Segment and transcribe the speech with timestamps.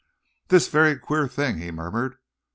[0.47, 2.17] "This very queer thing," he murmured.